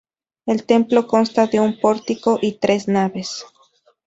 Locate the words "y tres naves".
2.41-3.45